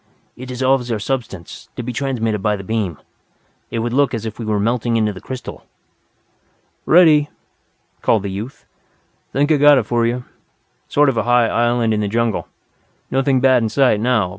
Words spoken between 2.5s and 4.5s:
the beam. It would look as if we